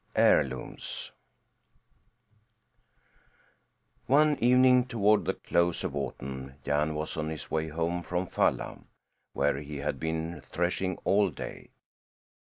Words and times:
HEIRLOOMS 0.15 1.11
One 4.07 4.35
evening, 4.39 4.85
toward 4.87 5.25
the 5.25 5.35
close 5.35 5.83
of 5.83 5.95
autumn, 5.95 6.55
Jan 6.65 6.95
was 6.95 7.17
on 7.17 7.29
his 7.29 7.51
way 7.51 7.67
home 7.67 8.01
from 8.01 8.25
Falla, 8.25 8.79
where 9.33 9.57
he 9.59 9.77
had 9.77 9.99
been 9.99 10.41
threshing 10.43 10.97
all 11.03 11.29
day. 11.29 11.69